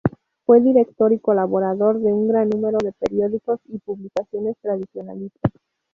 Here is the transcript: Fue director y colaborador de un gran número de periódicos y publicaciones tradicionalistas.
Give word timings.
Fue 0.47 0.59
director 0.61 1.13
y 1.13 1.19
colaborador 1.19 1.99
de 1.99 2.11
un 2.11 2.27
gran 2.27 2.49
número 2.49 2.79
de 2.79 2.91
periódicos 2.91 3.59
y 3.65 3.77
publicaciones 3.77 4.55
tradicionalistas. 4.59 5.51